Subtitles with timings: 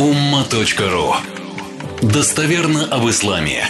[0.00, 1.12] umma.ru
[2.00, 3.64] Достоверно об исламе.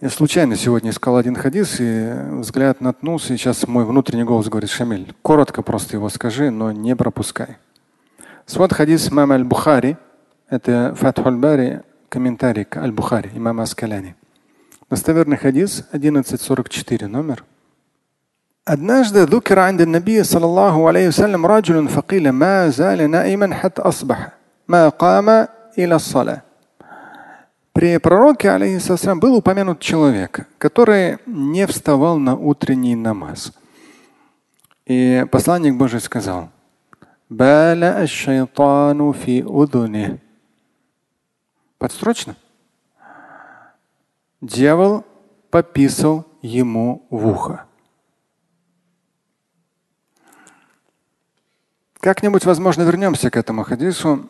[0.00, 4.70] Я случайно сегодня искал один хадис и взгляд наткнулся, и сейчас мой внутренний голос говорит,
[4.70, 7.58] Шамиль, коротко просто его скажи, но не пропускай.
[8.54, 9.98] Вот хадис имама Аль-Бухари,
[10.50, 14.16] это Фатхуль Бари, комментарий к Аль-Бухари, имама Аскаляни.
[14.90, 17.44] Достоверный хадис 1144 номер.
[18.65, 24.29] Однажды ذكر عند النبي صلى الله عليه وسلم رجل فقيل ما زال نائما حتى أصبح
[24.67, 26.41] ما قام إلى الصلاة.
[27.73, 33.53] При пророке, алейхиссалам, был упомянут человек, который не вставал на утренний намаз.
[34.85, 36.49] И посланник Божий сказал,
[41.77, 42.35] Подстрочно.
[44.41, 45.05] Дьявол
[45.51, 47.65] пописал ему в ухо.
[52.04, 54.28] Как-нибудь, возможно, вернемся к этому хадису.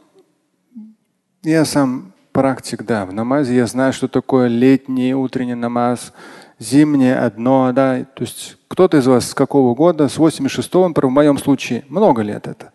[1.42, 6.12] Я сам практик, да, в намазе я знаю, что такое летний утренний намаз,
[6.60, 8.04] зимнее одно, да.
[8.14, 12.46] То есть кто-то из вас с какого года, с 86-го, в моем случае, много лет
[12.46, 12.70] это.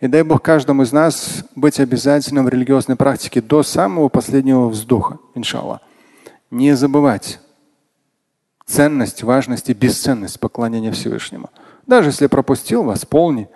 [0.00, 5.18] И дай Бог каждому из нас быть обязательным в религиозной практике до самого последнего вздоха,
[5.34, 5.80] иншаллах.
[6.52, 7.40] Не забывать
[8.64, 11.50] ценность, важность и бесценность поклонения Всевышнему.
[11.88, 13.48] Даже если пропустил, восполни.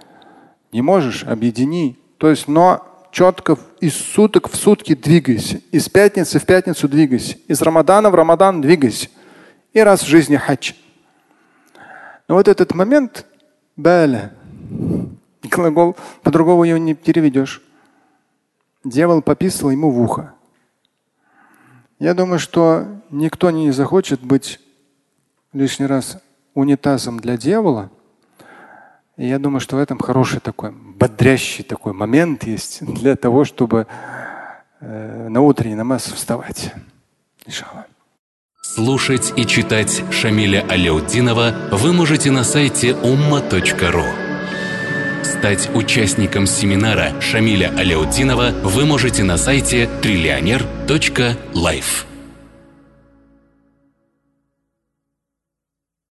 [0.72, 1.98] Не можешь, объедини.
[2.18, 5.60] То есть, но четко из суток в сутки двигайся.
[5.72, 7.36] Из пятницы в пятницу двигайся.
[7.48, 9.08] Из Рамадана в Рамадан двигайся.
[9.72, 10.72] И раз в жизни хадж.
[12.28, 13.26] Но вот этот момент
[13.76, 14.32] баля.
[15.42, 17.62] Глагол по-другому его не переведешь.
[18.84, 20.34] Дьявол пописал ему в ухо.
[21.98, 24.60] Я думаю, что никто не захочет быть
[25.52, 26.18] лишний раз
[26.54, 27.90] унитазом для дьявола.
[29.20, 33.86] И я думаю, что в этом хороший такой бодрящий такой момент есть для того, чтобы
[34.80, 36.72] э, на утренний намаз вставать.
[37.44, 37.84] Иншаллах.
[38.62, 44.06] Слушать и читать Шамиля Аляутдинова вы можете на сайте umma.ru.
[45.22, 52.09] Стать участником семинара Шамиля Аляутдинова вы можете на сайте триллионер.life.